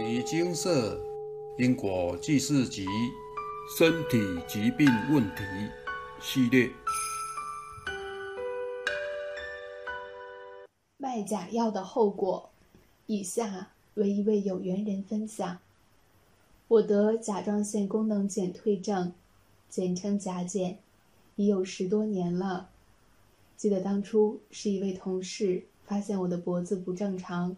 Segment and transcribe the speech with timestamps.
[0.00, 0.98] 尼精舍
[1.58, 2.86] 因果记事集
[3.76, 5.42] 身体疾病问题
[6.22, 6.70] 系列。
[10.96, 12.48] 卖假药的后果，
[13.04, 15.58] 以下为一位有缘人分享。
[16.68, 19.12] 我得甲状腺功能减退症，
[19.68, 20.78] 简称甲减，
[21.36, 22.70] 已有十多年了。
[23.54, 27.54] 记得当初是一位同事发现我的脖子不正常，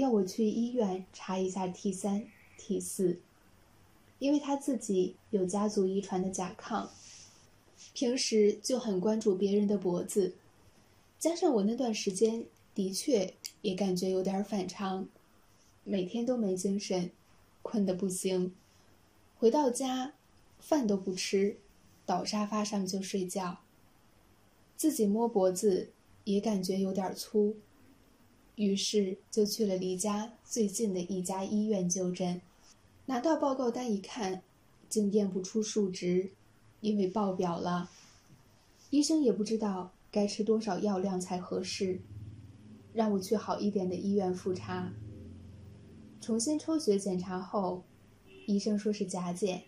[0.00, 2.26] 要我去医院查一下 T 三、
[2.56, 3.20] T 四，
[4.18, 6.88] 因为他自己有家族遗传的甲亢，
[7.92, 10.32] 平时就很关注别人的脖子，
[11.18, 15.06] 加上我那段时间的确也感觉有点反常，
[15.84, 17.10] 每天都没精神，
[17.60, 18.54] 困得不行，
[19.38, 20.14] 回到家
[20.58, 21.58] 饭都不吃，
[22.06, 23.58] 倒沙发上就睡觉。
[24.78, 25.90] 自己摸脖子
[26.24, 27.56] 也感觉有点粗，
[28.56, 32.40] 于是就去了离家最近的一家医院就诊。
[33.06, 34.42] 拿到报告单一看，
[34.88, 36.30] 竟验不出数值，
[36.80, 37.90] 因为爆表了。
[38.90, 42.00] 医生也不知道该吃多少药量才合适，
[42.92, 44.92] 让我去好一点的医院复查。
[46.20, 47.82] 重新抽血检查后，
[48.46, 49.62] 医生说是甲减。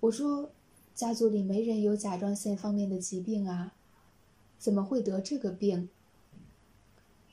[0.00, 0.50] 我说，
[0.94, 3.72] 家族里没人有甲状腺方面的疾病啊。
[4.58, 5.88] 怎么会得这个病？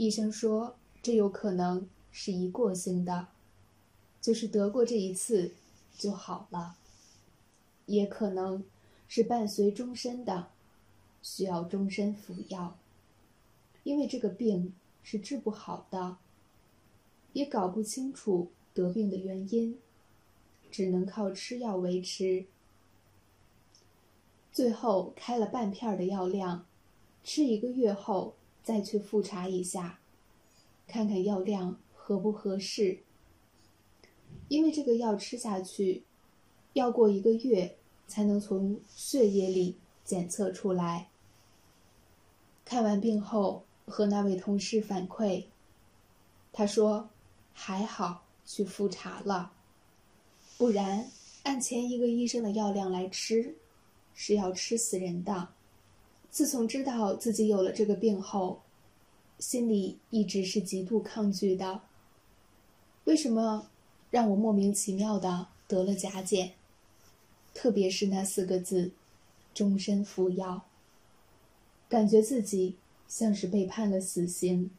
[0.00, 3.28] 医生说，这有可能是一过性的，
[4.18, 5.52] 就是得过这一次
[5.94, 6.76] 就好了；
[7.84, 8.64] 也可能
[9.08, 10.48] 是伴随终身的，
[11.22, 12.78] 需要终身服药。
[13.82, 16.16] 因为这个病是治不好的，
[17.34, 19.78] 也搞不清楚得病的原因，
[20.70, 22.46] 只能靠吃药维持。
[24.50, 26.64] 最后开了半片的药量。
[27.22, 30.00] 吃一个月后再去复查一下，
[30.86, 33.02] 看看药量合不合适。
[34.48, 36.04] 因为这个药吃下去，
[36.72, 41.08] 要过一个月才能从血液里检测出来。
[42.64, 45.46] 看完病后和那位同事反馈，
[46.52, 47.10] 他说
[47.52, 49.52] 还好去复查了，
[50.56, 51.10] 不然
[51.42, 53.56] 按前一个医生的药量来吃，
[54.14, 55.48] 是要吃死人的。
[56.30, 58.60] 自从知道自己有了这个病后，
[59.38, 61.80] 心里一直是极度抗拒的。
[63.04, 63.68] 为什么
[64.10, 66.52] 让我莫名其妙的得了甲减？
[67.52, 68.92] 特别是那四个字
[69.52, 70.62] “终身服药”，
[71.90, 72.76] 感觉自己
[73.08, 74.70] 像是被判了死刑。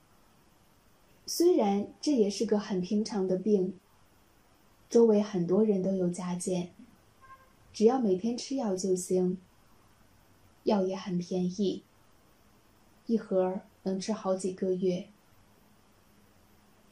[1.25, 3.78] 虽然这也是个很平常的病，
[4.90, 6.72] 周围很多人都有甲减，
[7.73, 9.38] 只要每天吃药就行。
[10.63, 11.83] 药也很便宜，
[13.07, 15.07] 一盒能吃好几个月。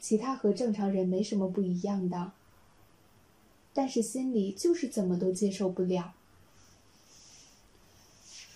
[0.00, 2.32] 其他和正常人没什么不一样的，
[3.74, 6.14] 但是心里就是怎么都接受不了，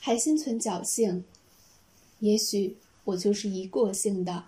[0.00, 1.24] 还心存侥幸，
[2.20, 4.46] 也许我就是一过性的，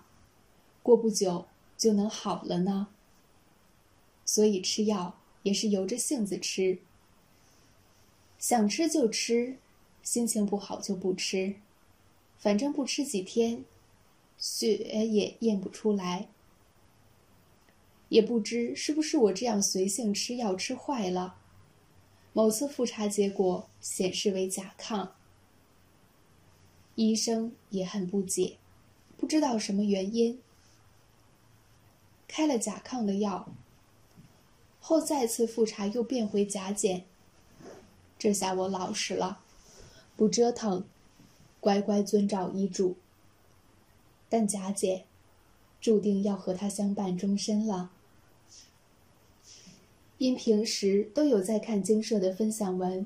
[0.81, 1.45] 过不久
[1.77, 2.87] 就能好了呢。
[4.25, 6.79] 所以吃药也是由着性子吃，
[8.39, 9.57] 想吃就吃。
[10.07, 11.55] 心情不好就不吃，
[12.39, 13.65] 反正不吃几天，
[14.37, 16.29] 血也验不出来。
[18.07, 21.35] 也不知是不是我这样随性吃药吃坏了，
[22.31, 25.09] 某次复查结果显示为甲亢。
[26.95, 28.55] 医生也很不解，
[29.17, 30.39] 不知道什么原因，
[32.29, 33.49] 开了甲亢的药。
[34.79, 37.03] 后再次复查又变回甲减，
[38.17, 39.43] 这下我老实了。
[40.17, 40.83] 不折腾，
[41.61, 42.97] 乖乖遵照医嘱。
[44.27, 45.05] 但贾姐，
[45.79, 47.91] 注定要和他相伴终身了。
[50.17, 53.05] 因平时都有在看经社的分享文，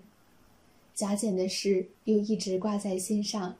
[0.95, 3.57] 贾简的事又一直挂在心上。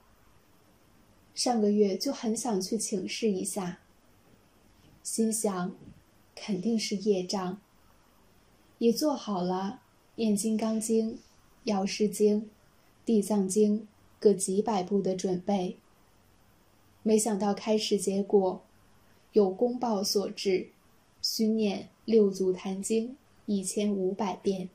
[1.34, 3.80] 上个月就很想去请示一下，
[5.02, 5.74] 心想，
[6.34, 7.60] 肯定是业障。
[8.78, 9.82] 也做好了
[10.16, 11.12] 念《金刚经》
[11.64, 12.42] 《药师经》。
[13.04, 13.86] 地藏经
[14.20, 15.76] 各几百部的准备，
[17.02, 18.62] 没想到开始结果
[19.32, 20.68] 有公报所致，
[21.20, 23.16] 需念六祖坛经
[23.46, 24.68] 一千五百遍。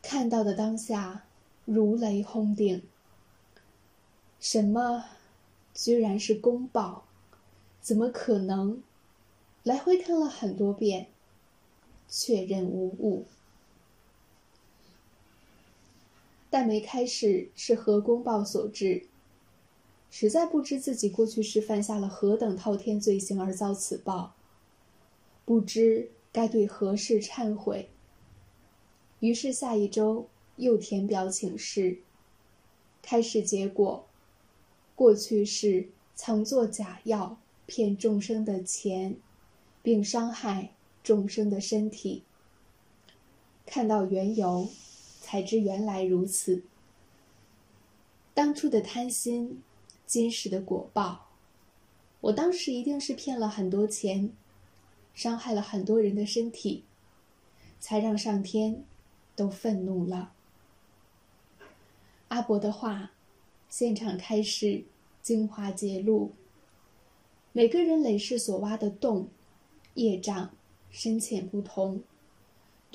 [0.00, 1.24] 看到的当下
[1.64, 2.82] 如雷轰顶，
[4.40, 5.04] 什么
[5.74, 7.04] 居然是公报？
[7.82, 8.82] 怎么可能？
[9.62, 11.08] 来回看了很多遍，
[12.08, 13.26] 确认无误。
[16.58, 19.08] 但没开始是何公报所致，
[20.08, 24.34] 实在不知自己过去是犯下了何等滔天罪行而遭此报，
[25.44, 27.90] 不知该对何事忏悔。
[29.20, 31.98] 于是下一周又填表请示。
[33.02, 34.06] 开始结果，
[34.94, 39.18] 过去是曾做假药骗众生的钱，
[39.82, 40.72] 并伤害
[41.02, 42.22] 众生的身体。
[43.66, 44.66] 看到缘由，
[45.26, 46.62] 才知原来如此。
[48.32, 49.60] 当初的贪心，
[50.06, 51.26] 今世的果报。
[52.20, 54.30] 我当时一定是骗了很多钱，
[55.14, 56.84] 伤害了很多人的身体，
[57.80, 58.84] 才让上天
[59.34, 60.32] 都愤怒了。
[62.28, 63.10] 阿伯的话，
[63.68, 64.84] 现场开始
[65.20, 66.30] 精华揭露。
[67.52, 69.28] 每个人累世所挖的洞，
[69.94, 70.54] 业障
[70.88, 72.04] 深浅不同，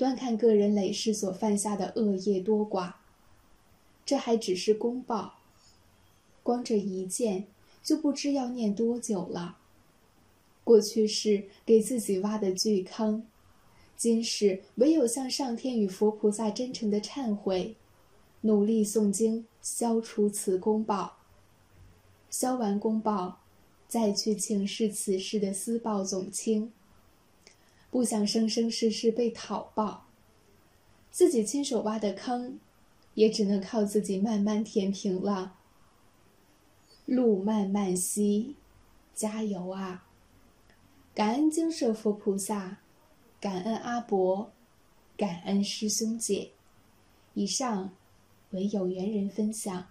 [0.02, 2.94] 端看个人累世所犯下的恶业多寡。
[4.04, 5.34] 这还只是公报，
[6.42, 7.46] 光这一件
[7.84, 9.58] 就不知要念多久了。
[10.64, 13.24] 过去是给自己挖的巨坑，
[13.96, 17.76] 今世唯有向上天与佛菩萨真诚的忏悔。
[18.40, 21.18] 努力诵经，消除此公报。
[22.28, 23.38] 消完公报，
[23.86, 26.72] 再去请示此事的私报总卿。
[27.92, 30.06] 不想生生世世被讨报，
[31.10, 32.58] 自己亲手挖的坑，
[33.12, 35.58] 也只能靠自己慢慢填平了。
[37.04, 38.56] 路漫漫兮，
[39.14, 40.08] 加油啊！
[41.14, 42.78] 感恩精舍佛菩萨，
[43.38, 44.50] 感恩阿伯，
[45.16, 46.50] 感恩师兄姐。
[47.34, 47.92] 以上。
[48.52, 49.86] 为有缘人分享。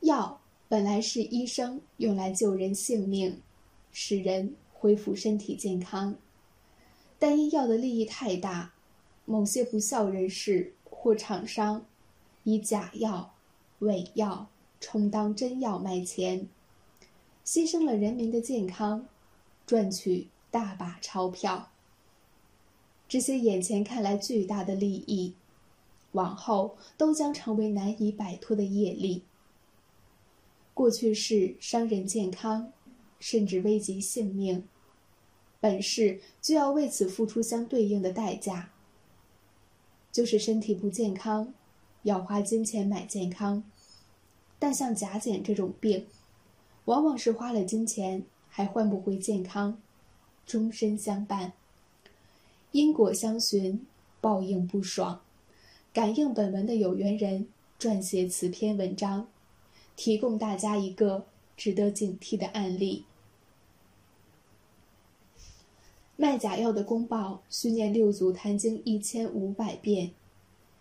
[0.00, 0.40] 药
[0.70, 3.42] 本来是医生用来救人性命，
[3.92, 6.16] 使人恢复身体健康，
[7.18, 8.72] 但因药的利益太大，
[9.26, 11.84] 某些不孝人士或厂商
[12.44, 13.34] 以假药、
[13.80, 14.48] 伪药
[14.80, 16.48] 充当真药卖钱，
[17.44, 19.06] 牺牲了人民的健康，
[19.66, 21.70] 赚取大把钞票。
[23.06, 25.34] 这些眼前看来巨大的利益。
[26.12, 29.22] 往后都将成为难以摆脱的业力。
[30.74, 32.72] 过去是伤人健康，
[33.20, 34.64] 甚至危及性命，
[35.60, 38.72] 本世就要为此付出相对应的代价。
[40.10, 41.54] 就是身体不健康，
[42.02, 43.62] 要花金钱买健康，
[44.58, 46.06] 但像甲减这种病，
[46.86, 49.80] 往往是花了金钱还换不回健康，
[50.44, 51.52] 终身相伴。
[52.72, 53.86] 因果相循，
[54.20, 55.20] 报应不爽。
[55.92, 59.28] 感应本文的有缘人撰写此篇文章，
[59.94, 61.26] 提供大家一个
[61.56, 63.04] 值得警惕的案例。
[66.20, 70.10] 卖假药的公报需念六祖坛经一千五百遍，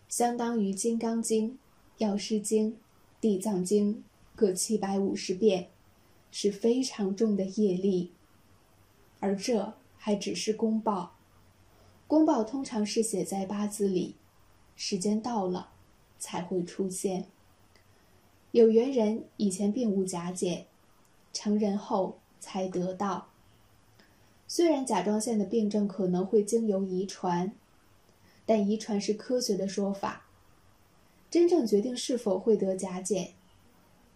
[0.10, 1.52] 相当于《金刚经》
[2.00, 2.72] 《药师经》
[3.22, 3.96] 《地藏经》
[4.36, 5.70] 各七百五十遍，
[6.30, 8.12] 是非常重的业力。
[9.22, 11.16] 而这还只是公报，
[12.06, 14.16] 公报通常是写在八字里。
[14.76, 15.70] 时间到了，
[16.18, 17.28] 才会出现。
[18.52, 20.66] 有缘人以前并无假解，
[21.32, 23.30] 成人后才得到。
[24.51, 27.54] 虽然甲状腺的病症可能会经由遗传，
[28.48, 30.25] 但遗传是科学的说法。
[31.30, 33.34] 真正决定是否会得甲减，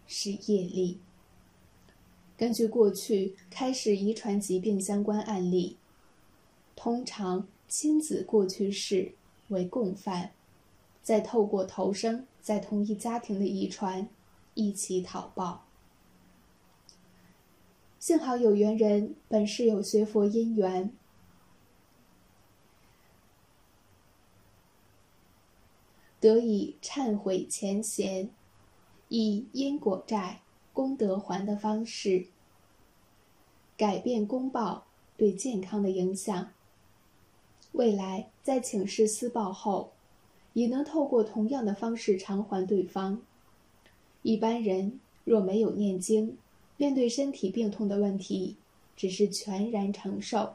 [0.08, 0.98] 是业力。
[2.36, 5.76] 根据过去开始遗传疾病相关案例，
[6.74, 9.12] 通常亲子过去世
[9.50, 10.32] 为共犯。
[11.00, 14.08] 再透过投生在同一家庭的遗传，
[14.54, 15.64] 一起讨报。
[18.04, 20.92] 幸好有缘人本是有学佛因缘，
[26.20, 28.28] 得以忏悔前嫌，
[29.08, 30.42] 以因果债
[30.74, 32.26] 功德还的方式，
[33.78, 34.84] 改变公报
[35.16, 36.52] 对健康的影响。
[37.72, 39.92] 未来在请示私报后。
[40.52, 43.22] 也能透过同样的方式偿还对方。
[44.22, 46.36] 一般人若没有念经，
[46.76, 48.56] 面对身体病痛的问题，
[48.96, 50.54] 只是全然承受。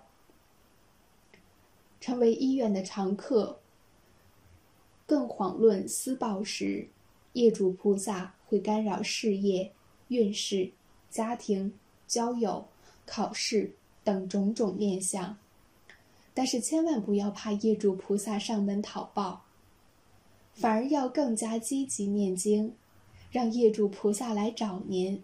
[2.02, 3.60] 成为医院的常客，
[5.06, 6.88] 更遑论私报时，
[7.34, 9.72] 业主菩萨会干扰事业、
[10.08, 10.72] 运势、
[11.10, 11.74] 家庭、
[12.08, 12.66] 交友、
[13.06, 13.74] 考试
[14.04, 15.38] 等种种面相。
[16.34, 19.46] 但是千万不要怕业主菩萨上门讨报。
[20.54, 22.76] 反而要更加积极念经，
[23.32, 25.24] 让业主菩萨来找您。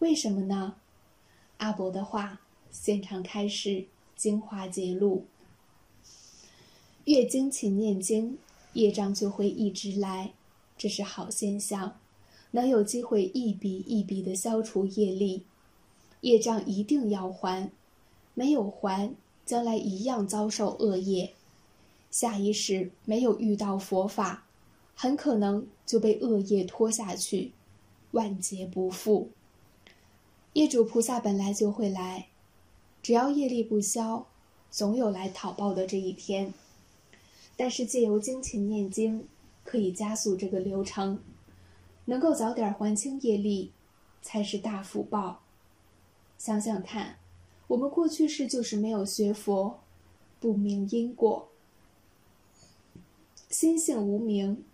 [0.00, 0.76] 为什么呢？
[1.56, 2.40] 阿伯的话，
[2.70, 5.24] 现场开始精华揭露。
[7.04, 8.38] 越精勤念经，
[8.74, 10.34] 业障就会一直来，
[10.76, 11.98] 这是好现象，
[12.52, 15.42] 能有机会一笔一笔的消除业力。
[16.20, 17.70] 业障一定要还，
[18.34, 19.12] 没有还，
[19.44, 21.30] 将来一样遭受恶业；
[22.10, 24.46] 下一世没有遇到佛法，
[24.94, 27.50] 很可能就被恶业拖下去，
[28.12, 29.30] 万劫不复。
[30.54, 32.28] 业主菩萨本来就会来，
[33.02, 34.26] 只要业力不消，
[34.70, 36.52] 总有来讨报的这一天。
[37.56, 39.26] 但是借由精勤念经，
[39.64, 41.20] 可以加速这个流程，
[42.06, 43.72] 能够早点还清业力，
[44.22, 45.42] 才是大福报。
[46.38, 47.16] 想想看。
[47.68, 49.80] 我们过去世就是没有学佛，
[50.40, 51.50] 不明因果，
[53.50, 54.64] 心性无明，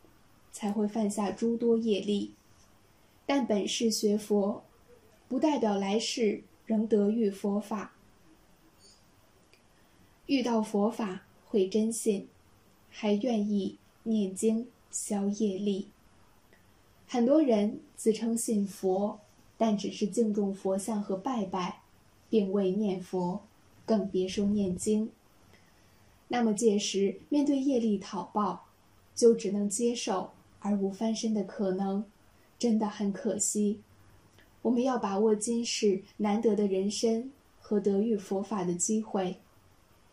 [0.53, 2.35] 才会犯下诸多业力。
[3.27, 4.63] 但本是学佛，
[5.29, 7.93] 不代表来世仍得遇佛法。
[10.27, 12.29] 遇到佛法会真信，
[12.91, 15.89] 还愿意念经消业力。
[17.07, 19.21] 很多人自称信佛，
[19.57, 21.81] 但只是敬重佛像和拜拜。
[22.31, 23.43] 并未念佛，
[23.87, 25.09] 更别说念经。
[26.27, 28.65] 那么届时面对业力讨报，
[29.15, 32.05] 就只能接受而无翻身的可能，
[32.59, 33.79] 真的很可惜。
[34.65, 37.31] 我们要把握今世难得的人生
[37.61, 39.37] 和得遇佛法的机会，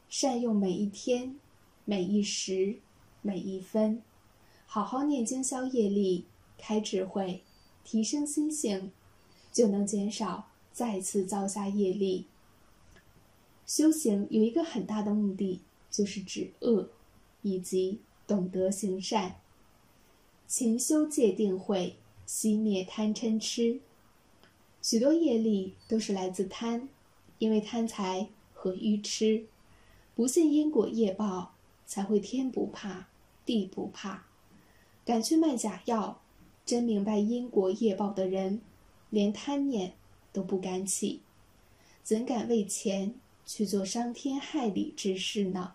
[0.10, 1.39] 善用每一天、
[1.86, 2.75] 每一时、
[3.22, 4.03] 每一分，
[4.65, 6.25] 好好念经消业力，
[6.58, 7.43] 开智慧，
[7.86, 8.91] 提升心性，
[9.53, 10.50] 就能减少。
[10.74, 12.27] 再次造下业力。
[13.65, 16.89] 修行有一个很大的目的，就是止恶，
[17.41, 19.36] 以及懂得行善。
[20.46, 21.96] 勤修戒定慧，
[22.27, 23.79] 熄灭贪嗔痴。
[24.82, 26.90] 许多业力都是来自贪，
[27.38, 29.46] 因为贪财和愚痴，
[30.16, 31.54] 不信因果业报，
[31.86, 33.08] 才会天不怕
[33.46, 34.26] 地不怕，
[35.06, 36.20] 敢去卖假药。
[36.66, 38.62] 真明白因果业报的人，
[39.10, 39.94] 连贪念。
[40.34, 41.20] 都不敢起，
[42.04, 45.74] 怎敢为钱去做伤天害理之事呢？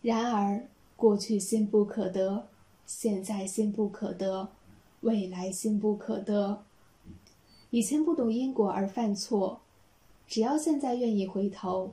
[0.00, 2.48] 然而，过去心不可得，
[2.86, 4.48] 现在心不可得，
[5.02, 6.64] 未来心不可得。
[7.76, 9.60] 以前不懂因果而犯错，
[10.26, 11.92] 只要现在愿意回头，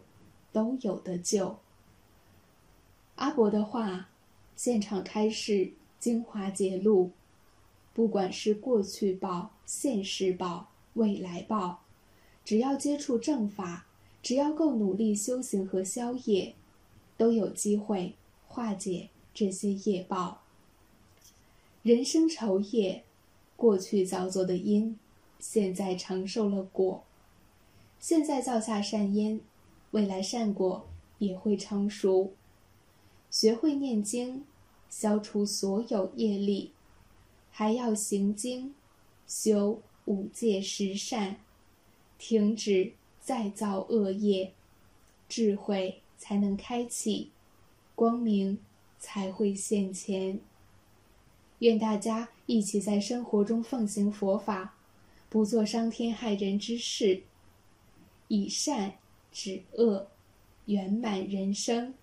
[0.54, 1.58] 都有得救。
[3.16, 4.08] 阿伯的话，
[4.56, 7.12] 现场开示精华揭露。
[7.94, 11.82] 不管是过去报、现世报、未来报，
[12.46, 13.86] 只要接触正法，
[14.22, 16.56] 只要够努力修行和消业，
[17.18, 18.16] 都有机会
[18.48, 20.44] 化解这些业报。
[21.82, 23.04] 人生愁业，
[23.58, 24.98] 过去造作的因，
[25.46, 27.04] 现在承受了果。
[28.00, 29.42] 现在造下善因，
[29.92, 32.32] 未来善果也会成熟。
[33.30, 34.46] 学会念经，
[34.90, 36.72] 消除所有业力。
[37.52, 38.74] 还要行经，
[39.28, 41.36] 修五戒十善，
[42.18, 44.54] 停止再造恶业，
[45.28, 47.32] 智慧才能开启，
[47.96, 48.60] 光明
[48.98, 50.40] 才会现前。
[51.60, 54.76] 愿大家一起在生活中奉行佛法，
[55.34, 57.24] 不做伤天害人之事，
[58.28, 58.94] 以善
[59.32, 60.06] 止恶，
[60.66, 61.96] 圆满人生，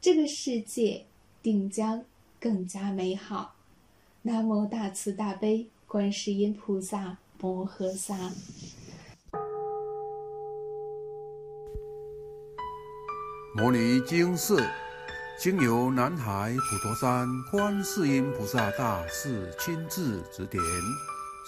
[0.00, 1.04] 这个世界
[1.42, 2.04] 定将
[2.38, 3.56] 更加美好。
[4.22, 8.16] 南无大慈大悲观世音菩萨摩诃萨。
[13.56, 14.64] 摩尼经寺
[15.40, 20.62] 经由南海普陀山观世音菩萨大士亲自指点，